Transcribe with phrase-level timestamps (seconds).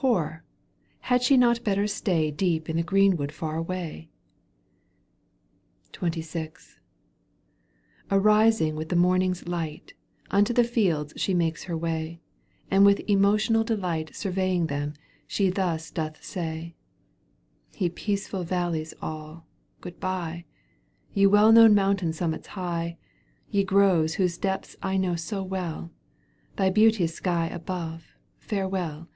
[0.00, 0.44] Horror!
[1.00, 4.08] had she not better stay Deep in the greenwood far away?
[5.92, 6.76] ^f' U^tiJ' XXVI.
[8.10, 9.92] Arising with the morning's light,
[10.30, 12.22] Unto the fields she makes her way,
[12.70, 14.94] And with emotional delight Surveying them,
[15.26, 16.74] she thus doth say:'
[17.76, 19.44] Ye peaceful valleys all,
[19.82, 20.46] good bye!
[21.12, 22.96] Ye well known mountain summits high.
[23.50, 25.90] Ye groves whose depths I know so well.
[26.56, 29.08] Thou beauteous sky above, farewell